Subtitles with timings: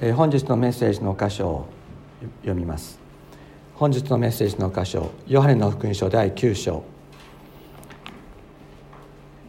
[0.00, 1.66] 本日のメッセージの箇所を
[2.40, 2.98] 読みます。
[3.74, 6.82] 本日のメッセージの箇所ヨハネの福音書第9章。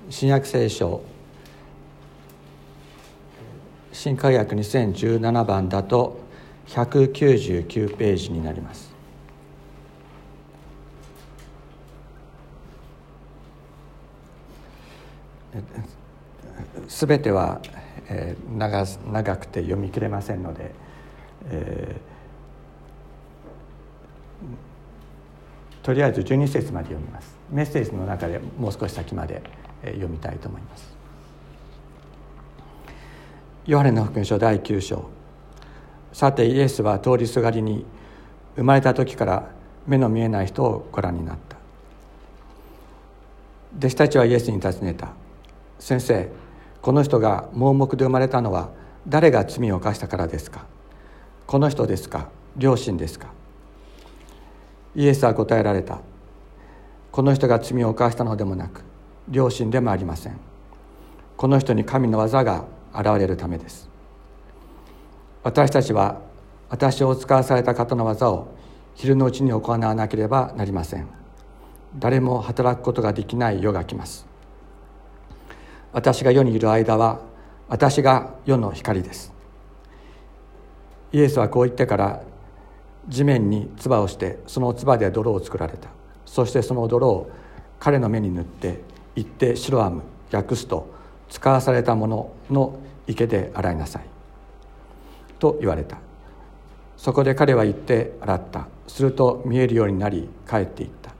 [0.09, 1.01] 新約聖書。
[3.93, 6.19] 新科学2017番だと
[6.67, 8.91] 199ページになります。
[16.89, 17.61] すべては
[18.13, 20.71] えー、長長くて読み切れませんので、
[21.45, 27.37] えー、とりあえず12節まで読みます。
[27.49, 29.41] メッセージの中でもう少し先まで
[29.83, 30.93] 読みたいと思います。
[33.65, 35.05] ヨハネの福音書第9章。
[36.11, 37.85] さてイエスは通りすがりに
[38.57, 39.49] 生まれた時から
[39.87, 41.55] 目の見えない人をご覧になった。
[43.77, 45.13] 弟子たちはイエスに尋ねた
[45.79, 46.29] 「先生
[46.81, 48.69] この人が盲目で生まれたのは
[49.07, 50.65] 誰が罪を犯したからですか？
[51.45, 52.29] この人ですか？
[52.57, 53.27] 両親ですか？
[54.95, 55.99] イエスは答えられた。
[57.11, 58.83] この人が罪を犯したのでもなく
[59.27, 60.39] 両親でもありません。
[61.37, 63.89] この人に神の技が現れるためです。
[65.43, 66.21] 私たちは
[66.69, 68.47] 私を使わされた方の技を
[68.95, 71.07] 昼のうちに行わなければなりません。
[71.97, 74.30] 誰も働くことができない世が来ます。
[75.93, 77.19] 私が世にいる間は
[77.67, 79.33] 私が世の光です。
[81.13, 82.21] イエスはこう言ってから
[83.07, 85.89] 地面に唾をしてその唾で泥を作られた。
[86.25, 87.29] そしてその泥を
[87.79, 88.79] 彼の目に塗って
[89.15, 90.89] 行って白アム訳すと
[91.29, 94.03] 使わされたものの池で洗いなさい。
[95.39, 95.97] と言われた。
[96.95, 98.67] そこで彼は行って洗った。
[98.87, 101.11] すると見えるようになり帰っていった。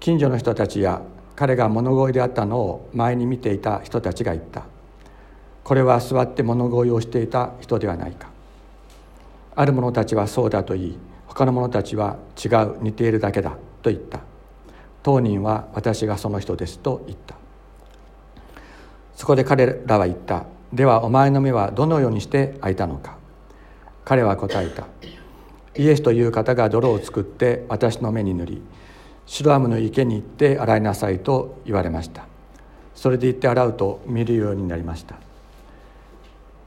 [0.00, 1.02] 近所の人たちや
[1.36, 4.64] 彼が物乞いであったのを前に見ていた人たちが言った。
[5.62, 8.28] これは座って物乞いをしていた人ではないか。
[9.54, 14.20] ある者たちはそうだと言い他の者たちは違う似ているだけだと言った。
[15.02, 17.36] 当人は私がその人ですと言った。
[19.14, 20.46] そこで彼らは言った。
[20.72, 23.18] ではお前の目はどのようにして開いたのか。
[24.04, 24.86] 彼は答えた。
[25.76, 28.62] イエスという方が泥を作って私の目に塗り
[29.26, 32.26] シロアムの池に行って洗いなさいと言われました。
[32.94, 35.16] それで行って洗うと見るようになりました。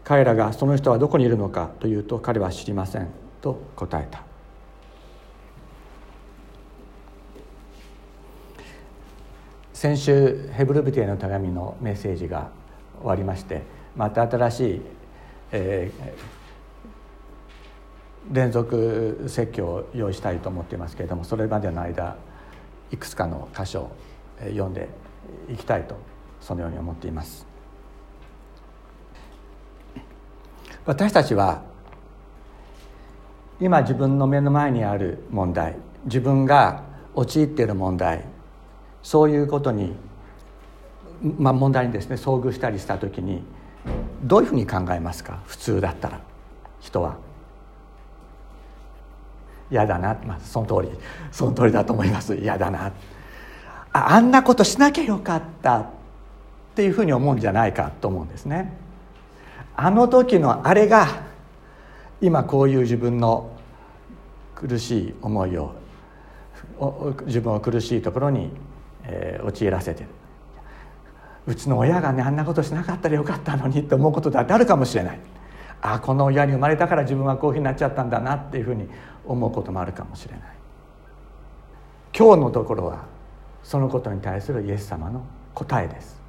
[0.03, 3.07] 彼らがその人はどこにいるのかというと彼は知りません
[3.41, 4.29] と答えた。
[9.79, 12.49] 先週ヘブルビテへの手紙のメッセージが
[12.99, 13.61] 終わりまして
[13.95, 14.81] また新しい、
[15.53, 22.17] えー、連続説教を用意したいと思っていますけれどもそれまでの間
[22.91, 23.91] いくつかの箇所を
[24.39, 24.89] 読んで
[25.50, 25.95] いきたいと
[26.41, 27.45] そのように思っています
[30.85, 31.61] 私たちは
[33.59, 36.83] 今自分の目の前にある問題自分が
[37.13, 38.23] 陥っている問題
[39.03, 39.95] そういうことに、
[41.38, 43.44] まあ、問題にですね遭遇したりした時に
[44.23, 45.41] どういうふうに考えますか？
[45.45, 46.21] 普通だったら
[46.79, 47.17] 人は。
[49.72, 50.97] 嫌だな、まあ、その通り
[51.31, 52.35] その通りだと思います。
[52.35, 52.91] 嫌だな。
[53.91, 55.85] ああんなことしなきゃよかったっ
[56.75, 58.74] ていうふうに思うんじゃないかと思うんですね。
[59.75, 61.07] あの時のあれが
[62.22, 63.52] 今こういう自分の
[64.56, 65.74] 苦しい思いを
[67.25, 68.51] 自分を苦しいところに、
[69.03, 70.09] えー、陥らせてる。
[71.47, 75.19] うちの親がねあんなことしなかったらよかったのにって思うことだってあるかもしれない。
[75.81, 78.90] あこの親に生まれたから自分はこういうふうになっちゃったんだなっていうふうに
[79.25, 80.41] 思うこともあるかもしれない。
[82.17, 83.06] 今日のところは
[83.63, 85.23] そのことに対するイエス様の
[85.53, 86.19] 答えです。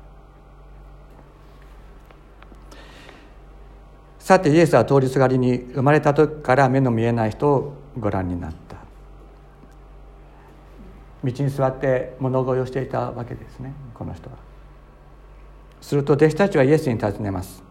[4.19, 8.77] さてイエスは通りすがりに生まれた時から目の見えない人をご覧になった。
[11.25, 14.37] 道に座って物乞いをしていたわけですねこの人は。
[15.81, 17.70] すると弟子たちはイエスに尋ねます。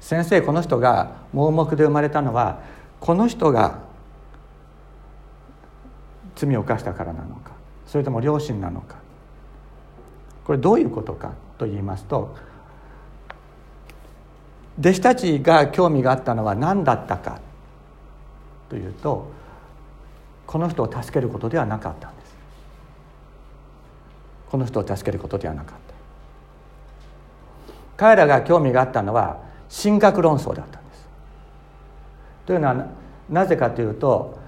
[0.00, 2.60] 先生この人が盲目で生まれたのは
[3.00, 3.80] この人が
[6.34, 7.52] 罪を犯したからなのか
[7.86, 8.96] それとも両親なのか。
[10.44, 12.36] これどういうことかと言いますと
[14.78, 17.40] 弟子たちが興味があったのは何だったか
[18.68, 19.28] というと
[20.46, 22.36] この人を助けることではなかったんです。
[24.50, 25.94] この人を助けることではなかった。
[27.96, 29.40] 彼らが興味があったのは
[29.70, 31.08] 神学論争だったんです。
[32.46, 32.86] というのは
[33.28, 34.38] なぜかというと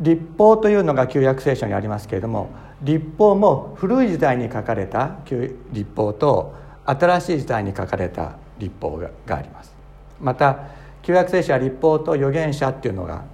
[0.00, 2.50] 立法というのが旧約聖書にありますけれども
[2.82, 6.54] 立法も古い時代に書かれた旧立法と
[6.84, 9.74] 新しい時代に書かれた立法があります。
[10.20, 10.58] また
[11.02, 13.24] 旧約聖書は立法と預言者っていうのが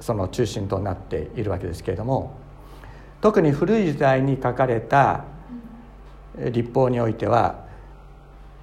[0.00, 2.32] その中心となっているわけですけれども
[3.20, 5.24] 特に古い時代に書かれた
[6.38, 7.66] 立法においては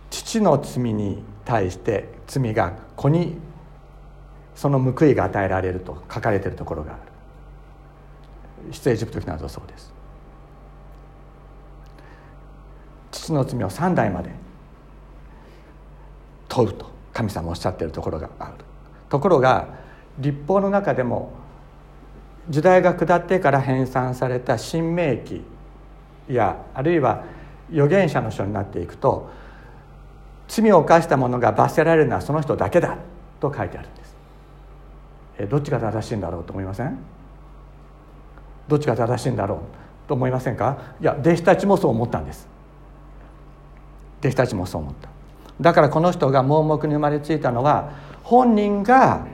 [0.10, 3.38] 父の罪に対して罪が子に
[4.56, 7.02] その報いが与えられると書かれているところがある。
[8.72, 9.94] 出エジプト記などそうです。
[13.12, 14.32] 父の罪を3代まで
[16.50, 18.54] 問うと神様おっしゃっているところがある。
[19.10, 19.68] ところが
[20.18, 21.32] 立法の中でも
[22.50, 25.44] 時代が下ってから編纂された新明記
[26.30, 27.24] やあるいは
[27.72, 29.30] 預言者の書になっていくと
[30.48, 32.98] 罪を犯した者が罰せられるのはその人だけだ
[33.40, 34.16] と書いてあるんです。
[35.40, 36.98] えどっちが正しいんだろうと思いません？
[38.68, 39.60] どっちが正しいんだろう
[40.08, 40.96] と思いませんか？
[41.02, 42.48] いや弟子たちもそう思ったんです。
[44.20, 45.10] 弟子たちもそう思った。
[45.62, 47.92] だからこの人が盲目に生まれついたのは
[48.24, 49.28] 本人が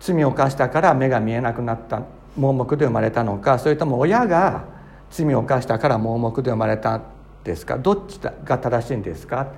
[0.00, 2.02] 罪を犯したから目が見えなくなった
[2.36, 4.64] 盲目で生まれたのかそれとも親が
[5.10, 7.02] 罪を犯したから盲目で生まれたん
[7.44, 7.78] ですか？
[7.78, 9.48] どっちが正しいんですか？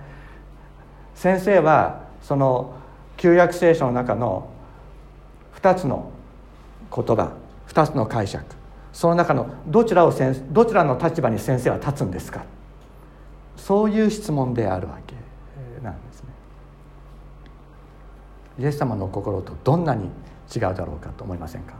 [1.14, 2.74] 先生はその
[3.16, 4.48] 旧約聖書の中の
[5.56, 6.10] 2つの
[6.94, 7.32] 言葉
[7.68, 8.44] 2つの解釈
[8.92, 10.12] その中のどちらを
[10.52, 12.44] どちらの立場に先生は立つんですか
[13.56, 15.14] そういう質問であるわけ
[15.82, 16.28] なんですね。
[18.58, 20.10] イエス様の心とどんなに
[20.54, 21.74] 違うだろうかと思いませんか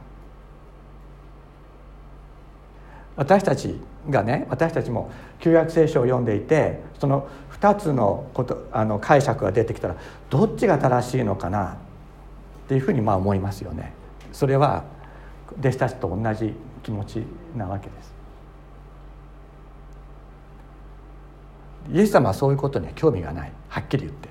[3.15, 3.75] 私たち
[4.09, 7.27] がね私たちも旧約聖書を読んでいてその
[7.59, 9.95] 2つのことあの解釈が出てきたら
[10.29, 13.93] どっちが正しいのかなっていうふうにまあ思いますよね。
[14.33, 14.83] それは
[15.59, 16.53] 弟子たちと同じ
[16.83, 17.23] 気持ち
[17.55, 18.15] なわけです。
[21.93, 24.29] イエス様はそういうことには興味がないはっきり言って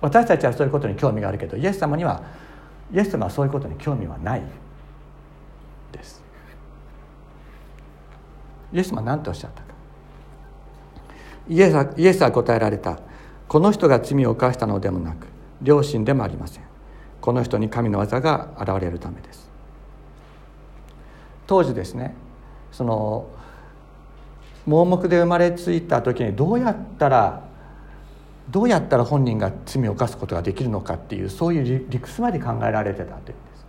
[0.00, 2.22] 私たちはそういうことに興味があるけどイエス様には
[2.92, 4.42] イエス様はそういうことに興味はない
[5.92, 6.22] です
[8.74, 9.68] イエス様は何とおっしゃったか。
[11.48, 12.98] イエスはイエスは答えられた。
[13.48, 15.28] この人が罪を犯したのでもなく
[15.62, 16.64] 両親でもありません。
[17.22, 19.44] この人に神の技が現れるためです。
[21.46, 22.14] 当時ですね
[22.72, 23.28] その
[24.66, 27.44] 盲目で生まれついた時にどうやったら
[28.50, 33.66] どうやったら本人が罪を犯すことができるのかっていうそういう理屈まで考えられてたというんです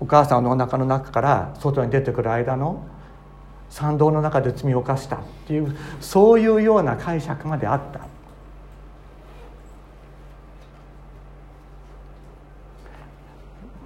[0.00, 2.84] お母さんのお腹の中から外に出てくる間の
[3.74, 5.18] 参道の中で罪を犯したっ
[5.48, 8.06] ていうそういうような解釈まであった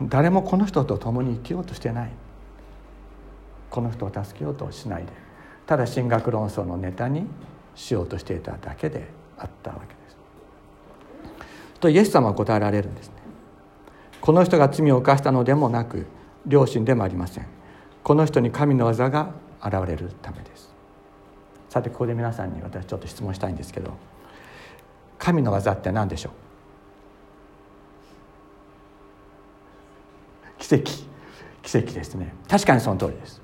[0.03, 2.11] 誰もこの人と共に生きようとしてない
[3.71, 5.13] この人を助けようとしないで
[5.67, 7.25] ただ進学論争のネタに
[7.75, 9.09] しようとしていただけで
[9.39, 10.17] あったわけです。
[11.81, 13.15] とイエス様は答えられるんですね。
[14.21, 16.07] この人が罪を犯したのでもなく
[16.47, 17.47] 両親でもありません。
[18.03, 19.31] この人に神の技が
[19.65, 20.75] 現れるためです。
[21.69, 23.93] さてここで皆さんに私ちょっと質問したいんですけど
[25.19, 26.33] 神の技って何でしょう？
[30.59, 30.85] 奇跡。
[31.63, 32.35] 奇跡ですね。
[32.49, 33.43] 確かにその通りです。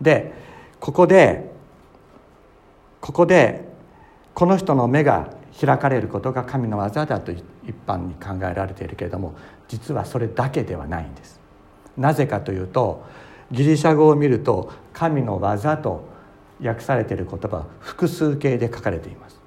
[0.00, 0.32] で
[0.80, 1.50] ここで
[3.00, 3.68] ここで
[4.34, 7.42] この人の目が開かれることが神の技だと一
[7.86, 9.34] 般に考えられているけれども
[9.66, 11.40] 実はそれだけではないんです。
[11.96, 13.04] なぜかというと
[13.50, 16.06] ギリシャ語を見ると神の技と
[16.62, 19.38] 訳されている言葉複数形で書かれています。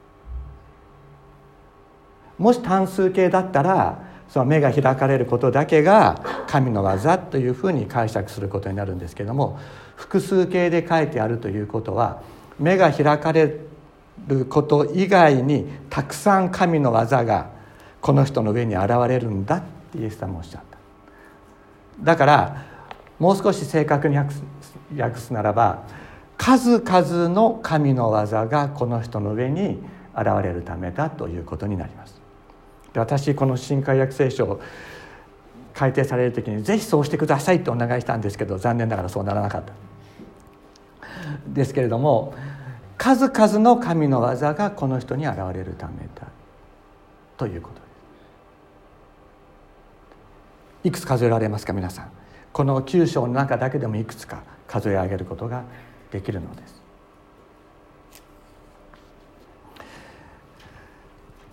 [2.38, 9.60] もし単数形だったらその目が開かれることだけが神の技というふうに解釈することになるんですけども
[9.96, 12.24] 複数形で書いてあるということは
[12.58, 13.60] 目が開かれ
[14.28, 17.52] ること以外にたくさん神の技が
[18.00, 20.78] この人の上に現れるんだってイエス様おっしゃった。
[22.02, 22.71] だから
[23.22, 24.44] もう少し正確に訳す
[24.98, 25.84] 訳すならば
[26.40, 29.78] 数々の神の技がこの人の上に
[30.16, 32.20] 現れるためだということになります。
[32.94, 34.60] で私この新海約聖書を
[35.76, 39.72] 改訂される時にぜひそうしてくださいとお願いしたんですけど残念ながらそうならなかった。
[41.46, 42.34] ですけれども
[42.98, 46.28] 数々の神の技がこの人に現れるためだ
[47.38, 47.82] ということで
[50.84, 50.88] す。
[50.88, 52.21] いくつ数えられますか皆さん？
[52.54, 55.64] この9章の中だけでもいくつか数え上げることが
[56.12, 56.82] できるのです。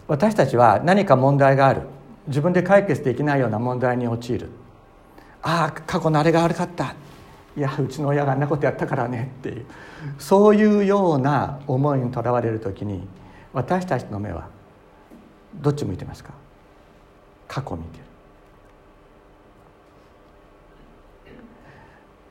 [0.09, 1.83] 私たちは何か問題がある。
[2.27, 4.51] 自分で解決できないような問題に陥る。
[5.43, 6.95] ああ過去のあれが悪かった。
[7.57, 9.33] いやうちの親があんなことやったからね。
[9.41, 9.67] っていう。
[10.19, 13.07] そういうような思いにとらわれる時に
[13.53, 14.49] 私たちの目は
[15.57, 16.33] どっち向いてますか？
[17.47, 18.05] 過去見てる。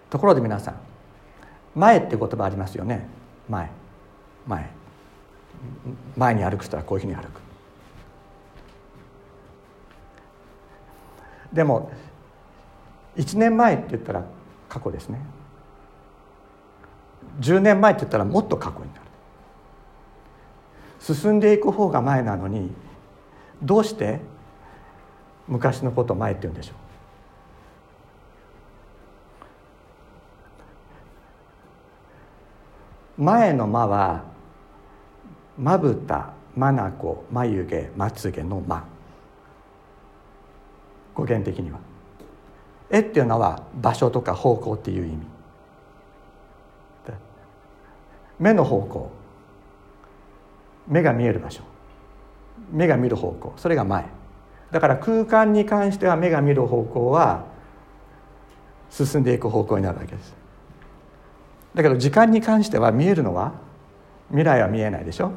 [0.10, 0.76] ところで皆さん
[1.76, 3.08] 前って言葉ありますよね？
[3.50, 3.70] 前。
[4.48, 4.70] 前。
[6.16, 7.42] 前に歩く人はこういうふうに歩く。
[11.54, 11.92] でも
[13.16, 14.26] 1年前って言ったら
[14.70, 15.20] 過去ですね。
[17.40, 19.02] 10年前って言ったらもっと過去になる。
[21.00, 22.72] 進んでいく方が前なのに
[23.62, 24.20] どうして
[25.48, 26.76] 昔のことを前って言うんでしょう？
[33.18, 34.24] 前の間は
[35.58, 38.86] まぶたまなこ眉毛まつげの間。
[41.14, 41.80] 語源的には。
[42.90, 45.18] 絵っていうのは場所とか方向っていう意味。
[48.40, 49.12] 目の方向。
[50.88, 51.64] 目が見える場所。
[52.72, 53.54] 目が見る方向。
[53.58, 54.06] それが前。
[54.72, 57.46] だから空間に関しては目が見る方向は
[58.90, 60.36] 進んでいく方向になるわけです。
[61.78, 63.54] だけど時間に関しては見えるのは
[64.30, 65.32] 未来は見えないでしょ。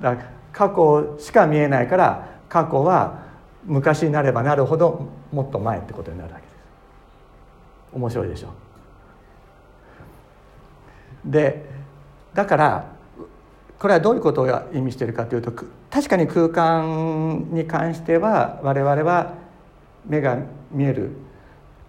[0.00, 3.22] だから過去しか見えないから過去は
[3.64, 6.56] 昔になればなるほどもっと前ってことになるわけです。
[7.92, 8.48] 面白いでしょ。
[11.24, 11.64] で
[12.34, 12.84] だから
[13.78, 15.52] これはどういうことを意味しているかというと
[15.88, 19.34] 確かに空間に関しては我々は
[20.04, 20.36] 目が
[20.72, 21.12] 見える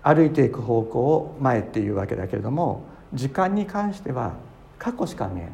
[0.04, 4.34] 歩いていく方向を前っていうわけだけれども時間に関しては
[4.78, 5.52] 過去しか見えない。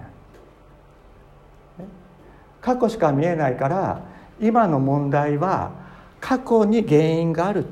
[2.62, 4.02] 過去しか見えないから
[4.40, 5.72] 今の問題は
[6.20, 7.66] 過去に原因がある。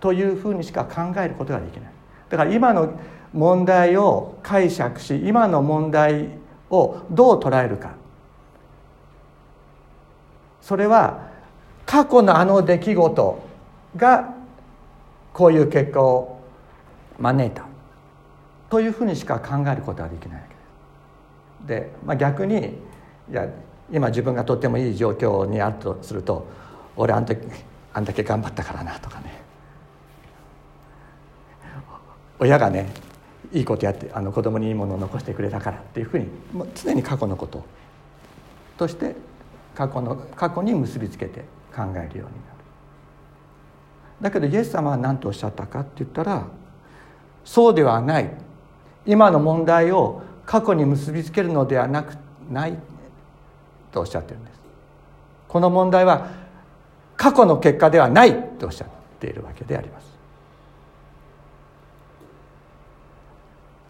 [0.00, 1.92] というふうにしか考えることができない。
[2.28, 2.92] だから今の
[3.32, 6.28] 問題を解釈し今の問題
[6.70, 7.92] をどう捉えるか。
[10.60, 11.28] それは
[11.86, 13.42] 過去のあの出来事
[13.96, 14.34] が
[15.32, 16.40] こういう結果を
[17.18, 17.67] 招いた。
[18.70, 20.54] というふうにしか考えることはできないわけ。
[21.66, 21.90] です。
[21.90, 22.78] で、まあ、逆に
[23.30, 23.48] いや
[23.90, 26.46] 今自分がとってもいい状況にあるとすると
[26.96, 27.40] 俺あん時
[27.94, 29.38] あんだけ頑張ったからなとかね。
[32.40, 32.92] 親がね
[33.52, 37.64] いいことやってあの子供にいいものを残してくれたからっていうふうにもう常に過去のこと。
[38.76, 39.16] として
[39.74, 41.40] 過去の過去に結びつけて
[41.74, 42.30] 考えるようになる。
[44.20, 46.46] だけどイエス様は何とおっしゃったかって言ったら
[47.44, 48.30] そうではない。
[49.06, 52.16] 今の問題を過去に結びつけるのではなく
[52.50, 52.78] ない
[53.92, 54.60] とおっしゃってるんです。
[55.48, 56.28] この問題は
[57.16, 58.88] 過去の結果ではないとおっしゃっ
[59.18, 60.06] ているわけであります。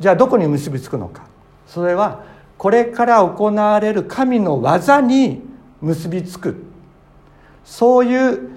[0.00, 1.27] じゃあどこに結びつくのか。
[1.67, 2.23] それは
[2.57, 5.43] これから行われる神の技に
[5.81, 6.65] 結びつく。
[7.65, 8.50] そういう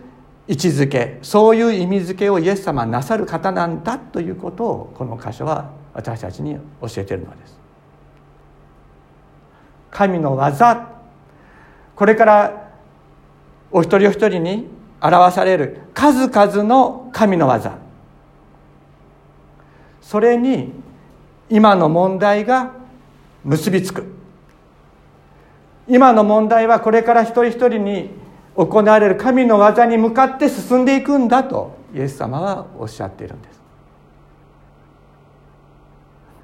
[0.47, 7.59] 位置づけそういう意味づけをイエス様はなさる方なんだということをこの箇所は私たちに教えているのです。
[9.89, 10.89] 神の技。
[11.95, 12.71] これから
[13.71, 14.67] お一人お一人に
[15.01, 17.77] 表される数々の神の技。
[20.01, 20.73] それに
[21.49, 22.71] 今の問題が
[23.43, 24.05] 結びつく。
[25.87, 28.11] 今の問題はこれから一人一人に
[28.55, 33.50] 行われる神の技に向かって進んでいくんだとイエス様はおっしゃっているんです。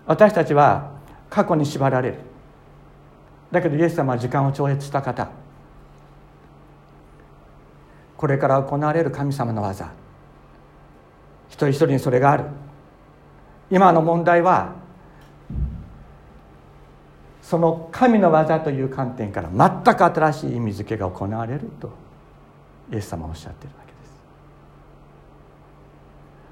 [0.07, 0.91] 私たちは
[1.29, 2.15] 過去に縛られる。
[3.51, 5.29] だけどイエス様は時間を超越した方。
[8.15, 9.91] これから行われる神様の技。
[11.49, 12.45] 一人一人にそれがある。
[13.69, 14.75] 今の問題は
[17.41, 21.91] その神の技という観点から全く新しい意味付けが行われると
[22.91, 24.13] イエス様はおっしゃってるわけです。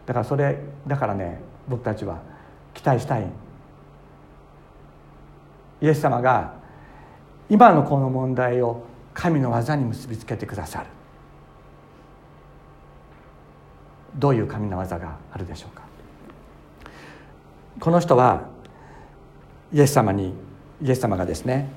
[0.08, 2.22] だからそれだからね僕たちは
[2.74, 3.45] 期待したい。
[5.82, 6.56] イエス様が
[7.50, 10.88] 今のこの問題を神の技に結びつけてくださる。
[14.16, 15.84] どういう神の技があるでしょうか？
[17.80, 18.44] この人は
[19.74, 20.34] イエス様に
[20.82, 21.70] イエス様がですね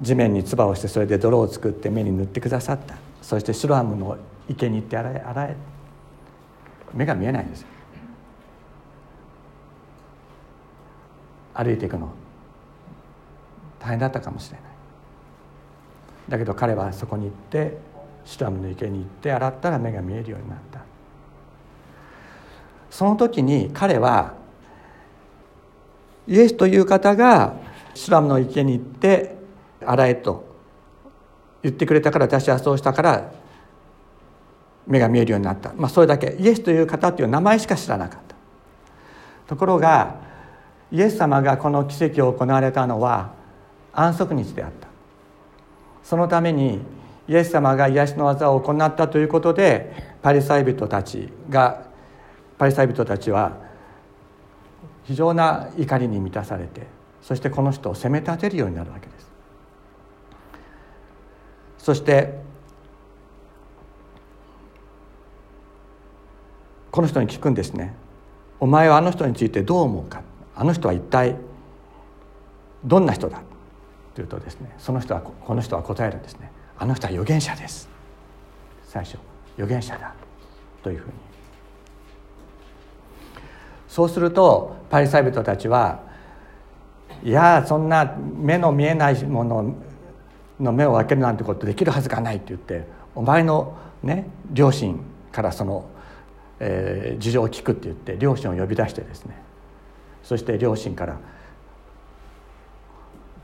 [0.00, 2.94] 地面に唾をしてそれで泥を作って目に塗ってくださった。
[3.22, 4.16] そしてシロアムの
[4.48, 5.56] 池に行って洗え洗え。
[6.94, 7.66] 目が見えないんです。
[11.54, 12.08] 歩いていくの。
[13.86, 14.66] 大変だったかもしれない。
[16.28, 17.78] だけど彼はそこに行って
[18.24, 20.80] シロアムの池に行って洗ったら目が見えるようになった。
[22.90, 24.34] その時に彼は
[26.26, 27.54] イエスという方が
[27.94, 29.36] シュラムの池に行って
[29.84, 30.44] 洗えと
[31.62, 33.30] 言ってくれたから私はそうしたから
[34.88, 36.36] 目が見えるようになった、まあ、それだけ。
[36.40, 38.34] イエスという方という名前しか知らなかった。
[39.46, 40.16] ところが
[40.90, 43.35] イエス様がこの奇跡を行われたのは
[43.96, 44.88] 安息日であった。
[46.02, 46.80] そのために
[47.26, 51.82] イエス様が癒しの技を行ったということでパリサイ人たちが
[52.58, 53.56] パリサイ人たちは
[55.02, 56.86] 非常な怒りに満たされて
[57.22, 59.30] そしてこの人を責め立てるようになるわけです。
[61.78, 62.38] そして
[66.92, 67.94] この人に聞くんですね
[68.60, 70.22] 「お前はあの人についてどう思うか。
[70.54, 71.36] あの人は一体
[72.84, 73.40] どんな人だ?」
[74.16, 77.86] というとですねその人はこの人は答えるんですね「あの人は預言者です」
[78.82, 79.18] 最初
[79.56, 80.14] 「預言者だ」
[80.82, 81.12] というふうに。
[83.88, 86.00] そうするとパリサイ人たちは
[87.22, 89.74] いやそんな目の見えないもの
[90.58, 94.98] の目を開けるなんてことできるはずがないって言ってお前のね両親
[95.30, 95.84] からその、
[96.58, 99.36] えー、事情を聞くって言って両親を呼び出してですね。
[100.22, 101.18] そして両親から「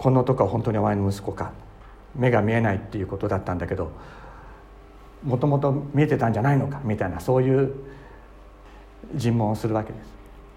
[0.02, 1.52] この男は本当にお前の息子か
[2.16, 3.92] 目が見えないっていうことだったんだけど
[5.23, 7.73] もともと見えてたんじゃないのか」みたいなそういう
[9.14, 10.11] 尋問をするわけです。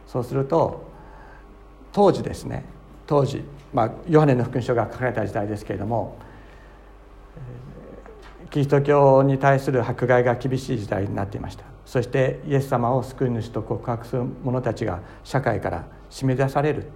[0.07, 0.81] そうすると
[1.91, 2.65] 当時ですね
[3.05, 6.17] 当時、まあ、ヨハネの福音書が書かれた時代ですけれども
[8.49, 16.89] キリスト教に対する迫害が厳しい時代になっていましたそしてイエス様を救い主と告白する者たちが社会から締め出される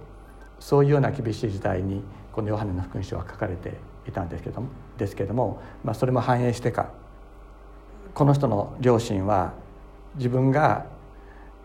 [0.58, 2.02] そういうような厳しい時代に
[2.32, 3.74] このヨハネの福音書は書かれて
[4.08, 4.68] いたんですけども
[4.98, 6.90] ですけども、まあ、それも反映してか
[8.14, 9.52] この人の両親は
[10.16, 10.86] 自分が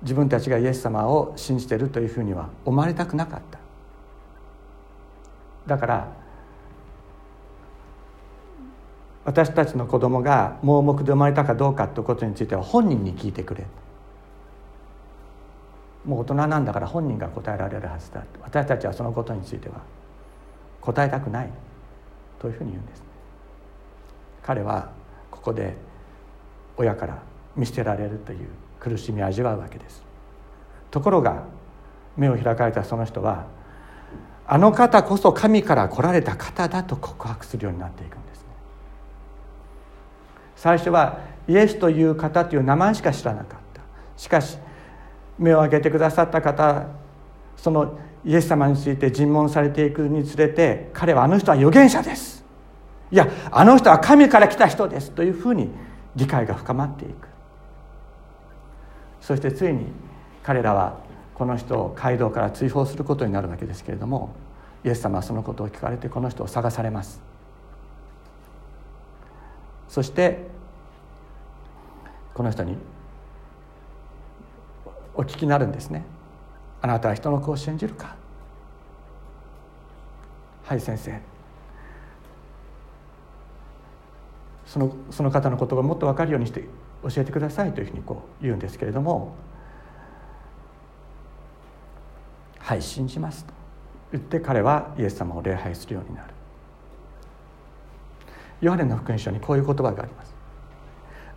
[0.01, 3.59] 自分たちがイエス様を信じているというふうには思われたくなかった。
[5.65, 6.07] だから
[9.23, 13.65] 私たちの子供が盲目で生まれたかどうかということについては本人に聞いてくれ。
[16.05, 18.23] もう大人なんだから本人が答えられるはずだ。
[18.43, 19.81] 私たちはそのことについては
[20.85, 21.49] 答えたくない。
[22.39, 23.03] というふうに言うんです
[24.43, 24.91] 彼は
[25.31, 25.75] ここで
[26.77, 27.23] 親から
[27.55, 30.03] 見捨てられるという苦しみを味わうわけです。
[30.91, 31.43] ところが
[32.15, 33.45] 目を開かれたその人は
[34.45, 38.45] あの方こそ神から来られた方だと告白するようになっていくんですね。
[40.55, 43.81] 最初はイエスという方という名前しか知らなかった。
[44.17, 44.57] しかし
[45.39, 46.85] 目を開けてくださった方
[47.57, 52.43] そのイエス様について尋問されていくにつれて彼はあの人は預言者です。
[53.11, 55.69] いやあの人は神から来た人ですというふうに
[56.15, 57.27] 理解が深まっていく。
[59.21, 59.87] そしてついに
[60.43, 60.97] 彼らは
[61.35, 64.33] この人を街道から追放することになるわけですけれども
[64.83, 67.21] イエス様はそのことを聞かれてこの人を探されます。
[69.87, 70.47] そして
[72.33, 72.77] この人に
[75.13, 76.03] お聞きになるんですね。
[76.85, 78.15] あなたは人の子を信じるか？
[80.65, 81.19] はい先生。
[84.67, 86.63] そのその方の言葉をもっと分かるようにして
[87.01, 89.33] 教えてくださいというふうにこう言うんですけれども
[92.61, 93.53] 「はい信じます」と。
[94.11, 96.35] 言って彼はイエス様を礼拝するようになる。
[98.61, 100.35] ヨハネの福音書にこういう言葉があります。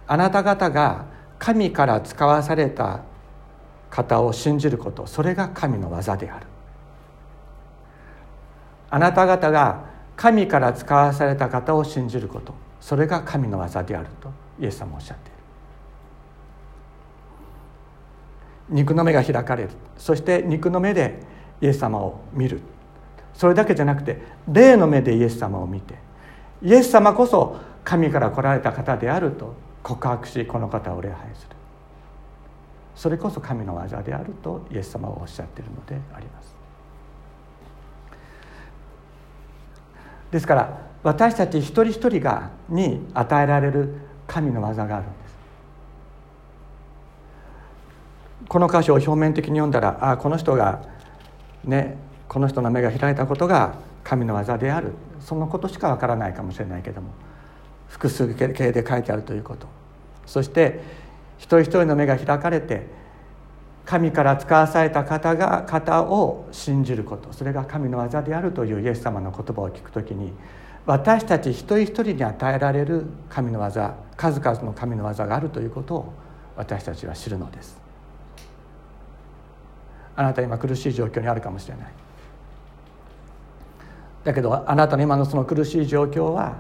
[0.07, 1.07] あなた方が
[1.39, 3.01] 神から使わされた
[3.91, 6.47] 方を信じることそれが神の技である。
[8.91, 9.85] あなた方が
[10.17, 15.39] 神から使わされた方を信じることそれが神の技であるとイエス様おっしゃっている。
[18.71, 19.71] 肉の目が開かれる。
[19.97, 21.21] そして肉の目で
[21.61, 22.61] イエス様を見る。
[23.35, 25.95] それだけじゃなくて霊の目でイエス様を見て
[26.61, 31.58] イエス様こそ神から来られた方であると告白しこの方を礼拝する。
[32.99, 36.53] それこそ神の技であるとイエス様はおっしゃっているのであります。
[40.33, 43.95] ですから私たち一人一人がに与えられる
[44.27, 45.39] 神の技があるんです。
[48.49, 50.83] この箇所を表面的に読んだらああこの人が
[51.63, 54.95] ねこの人の目が開いたことが神の技である。
[55.21, 57.11] そのことしかわからないかもしれないけども
[57.87, 59.69] 複数形で書いてあるということ。
[60.27, 60.81] そして
[61.39, 62.87] 一人一人の目が開かれて
[63.87, 67.33] 神から使わされた方が方を信じること。
[67.33, 70.33] それが神の技であるというイエス様の言葉を聞くときに
[70.85, 76.13] 私たち一人一人に与えられる神の技数々の神の技があるということを
[76.57, 77.79] 私たちは知るのです。
[80.17, 81.87] あなた今苦しい状況にあるかもしれない。
[84.25, 86.57] だけどあなたの今のその苦しい状況は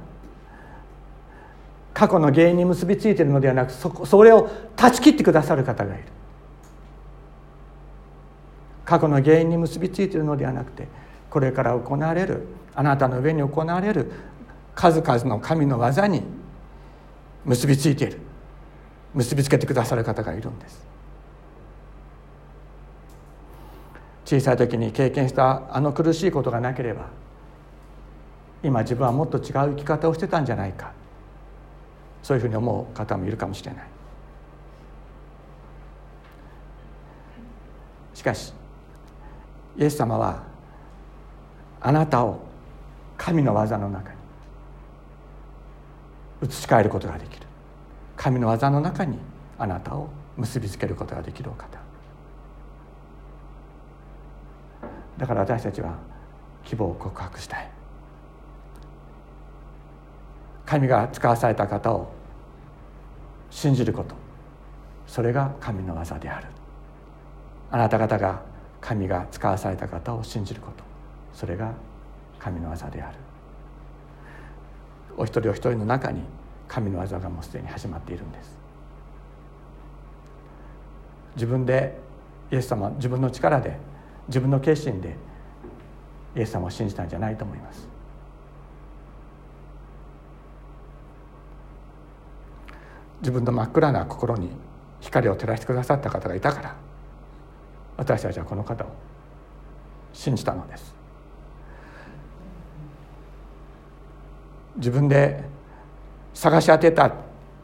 [1.99, 6.05] 過去の原因に結びついているのではなくそそれを断ち切ってくださる方がいる。
[8.85, 10.87] 過去の原因に結びついているのではなくて
[11.29, 14.13] これから行われるあなたの上に行われる
[14.77, 16.23] 数々の神の技に
[17.45, 18.21] 結びついている。
[19.13, 20.87] 結びつけてくださる方がいるんです。
[24.25, 27.07] 小さい時に経験したあの苦しいことがなければ
[28.63, 30.97] 今自分はもっと違う生き方をしてたんじゃないか。
[32.22, 33.85] そういうふうに思う方もいるかもしれない。
[38.14, 38.52] しかし
[39.76, 40.42] イエス様は
[41.81, 42.40] あなたを
[43.16, 44.16] 神の技の中に
[46.42, 47.46] 移し替えることができる。
[48.16, 49.18] 神の技の中に
[49.59, 51.78] あなたを結びつけることができるお方。
[55.16, 55.94] だから私たちは
[56.64, 57.78] 希望を告白したい。
[60.68, 62.12] 神が使わされた方を
[63.48, 64.14] 信じること。
[65.07, 66.46] それが神の技である。
[67.70, 68.42] あなた方が
[68.78, 70.85] 神が使わされた方を信じること。
[71.33, 71.72] それが
[72.38, 73.16] 神の技である。
[75.16, 76.20] お一人お一人の中に
[76.68, 78.59] 神の技がもうすでに始まっているんです。
[81.37, 81.98] 自分で
[82.52, 83.78] イエス様自分の力で
[84.28, 85.16] 自分の決心で
[86.37, 87.88] イエス様を信じたんじゃないと思います。
[93.20, 94.50] 自分の真っ暗な心に
[95.00, 96.76] 光を照らしてくださった方がいたから
[97.96, 98.88] 私たちはこの方を
[100.12, 100.94] 信じたのです。
[104.76, 105.42] 自分で
[106.35, 107.12] 探し当てた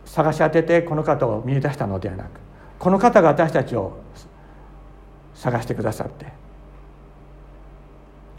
[0.05, 2.29] 探し当ててこの方を見出したのではなく
[2.79, 3.97] この方が私たちを
[5.35, 6.27] 探してくださって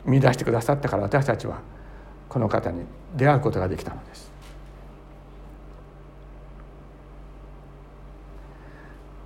[0.03, 1.61] 見出してくださったから私たちは
[2.27, 2.83] この方に
[3.15, 4.34] 出会うことができたのです。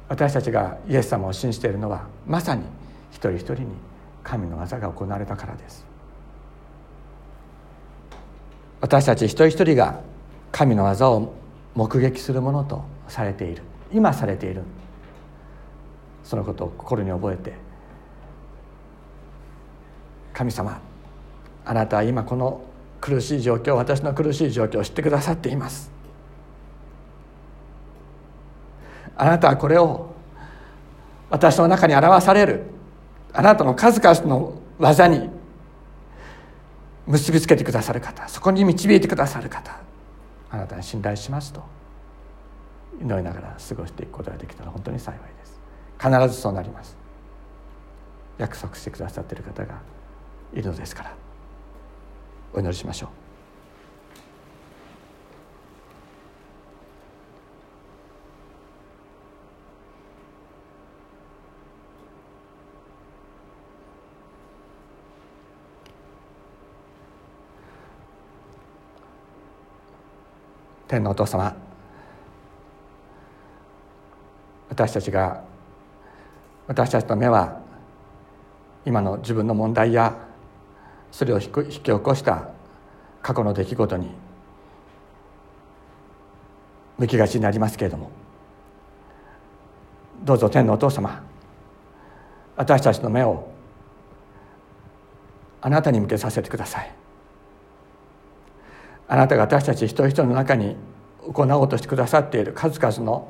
[0.10, 2.64] 私たちがイエス様を信じているのはまさに
[3.12, 3.68] 一人一人に
[4.24, 5.86] 神の技が行われたからです。
[8.82, 10.02] 私たち一人一人が
[10.52, 11.34] 神の技を
[11.76, 13.62] 目撃するものとされている。
[13.94, 14.64] 今されている。
[16.24, 17.54] そのことを心に覚えて
[20.32, 20.80] 神様
[21.66, 22.62] あなたは今この
[23.02, 25.92] 苦しい状況私の苦しい状況を知ってくださっています。
[29.20, 30.16] あなたはこれを
[31.30, 32.64] 私の中に表される。
[33.34, 35.30] あなたの数々の技に
[37.06, 38.26] 結びつけてくださる方。
[38.30, 39.78] そこに導いてくださる方。
[40.50, 41.62] あなたに信頼しますと。
[43.02, 45.60] 祈りながら過ごしていくことができたら本当に幸いです。
[46.02, 46.98] 必ずそうなります。
[48.38, 49.82] 約束してくださっている方が
[50.54, 51.14] いるのですから。
[52.54, 53.29] お祈りしましょう。
[70.90, 71.56] 天のお父様。
[74.70, 75.44] 私たちが
[76.68, 77.62] 私たちの目は
[78.86, 80.18] 今の自分の問題や
[81.12, 82.50] それを引き起こした
[83.22, 84.10] 過去の出来事に
[86.98, 88.12] 向きがちになりますけれども。
[90.24, 91.24] どうぞ天のお父様
[92.58, 93.50] 私たちの目を
[95.62, 96.99] あなたに向けさせてください。
[99.10, 100.76] あなたが私たち一人一人の中に
[101.24, 103.28] 行おうとしてくださっている数々の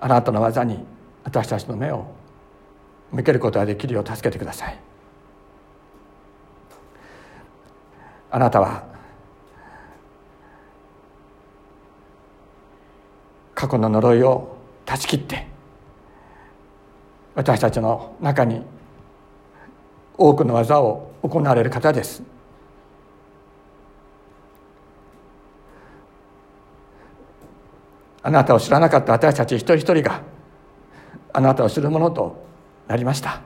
[0.00, 0.84] あなたの技に
[1.24, 2.06] 私たちの目を
[3.10, 4.78] 向けることができるよう助けてください。
[8.30, 8.84] あなたは
[13.54, 15.46] 過去の呪いを断ち切って
[17.34, 18.62] 私たちの中に
[20.16, 22.22] 多くの技を行われる方です。
[28.22, 30.22] あなたを知らなかった私たち一人一人が
[31.32, 32.44] あなたを知るものと
[32.86, 33.40] なりました。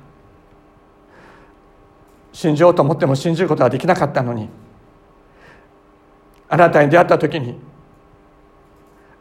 [2.32, 4.50] 信じようと思っても信じることができなかったのに
[6.50, 7.58] あなたに出会った時に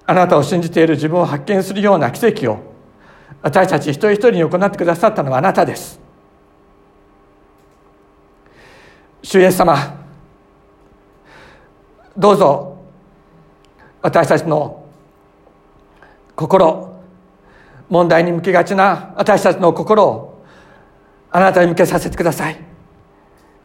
[0.06, 2.60] あなたを信じている自分を発見するような奇跡を
[3.41, 6.00] 私たち一人一人に行ってくださったのはあなたです。
[9.24, 9.78] 主イエス様
[12.18, 12.78] どうぞ
[14.02, 14.85] 私たちの
[16.36, 16.95] 心。
[17.89, 20.43] 問題に向けがちな私たちの心を
[21.30, 22.60] あなたに向けさせてください。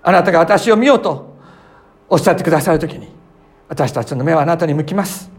[0.03, 1.37] あなたが私を見ようと
[2.09, 3.09] おっしゃってくださる時に
[3.69, 5.31] 私たちの目はあなたに向きます。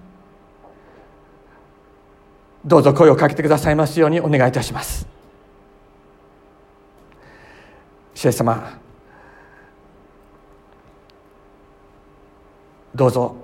[2.65, 5.07] どうぞ声をかけてくださいますようにお願いいたします。
[8.13, 8.79] 主様
[12.93, 13.35] どうぞ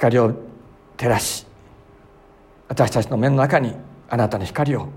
[0.00, 0.32] 光を
[0.96, 1.46] 照らし
[2.68, 3.74] 私たちの目の中に
[4.08, 4.88] あなたの光を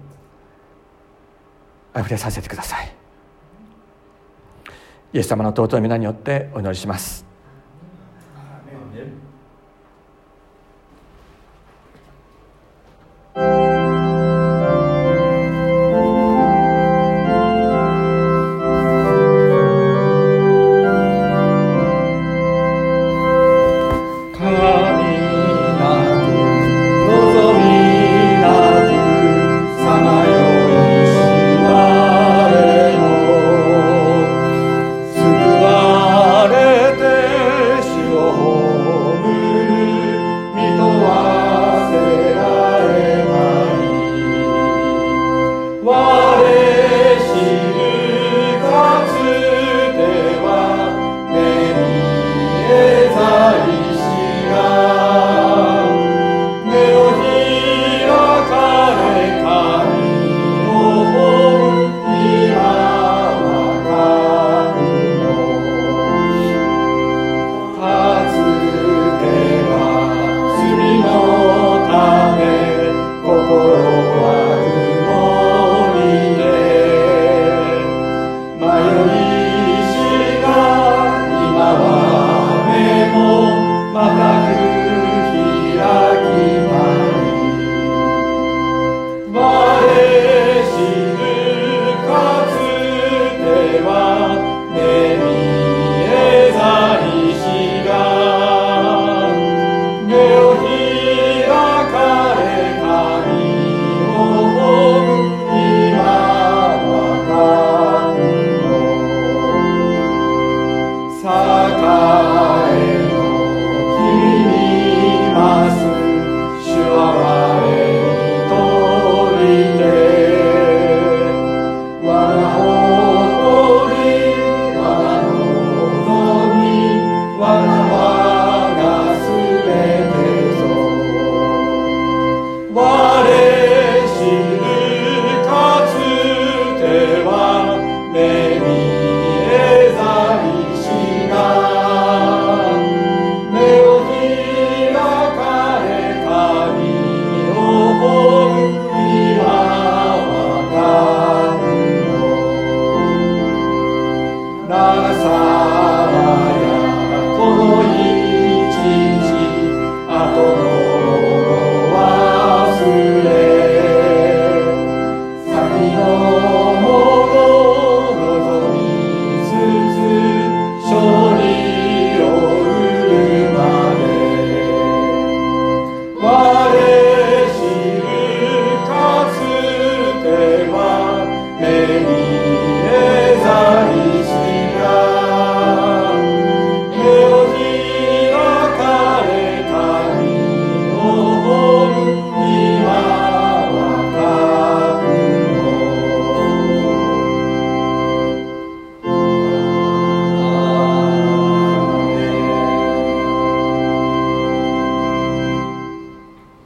[1.94, 2.96] あふれさせてください。
[5.12, 7.33] イエス様の尊い皆によってお祈りします。